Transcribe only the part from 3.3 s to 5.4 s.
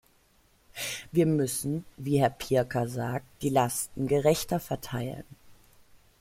die Lasten gerechter verteilen.